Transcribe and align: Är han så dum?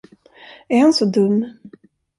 Är 0.67 0.79
han 0.81 0.93
så 0.93 1.05
dum? 1.05 1.57